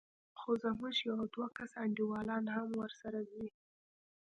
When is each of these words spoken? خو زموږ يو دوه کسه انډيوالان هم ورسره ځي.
خو 0.39 0.49
زموږ 0.63 0.95
يو 1.09 1.17
دوه 1.33 1.47
کسه 1.57 1.75
انډيوالان 1.83 2.43
هم 2.55 2.67
ورسره 2.81 3.19
ځي. 3.31 3.45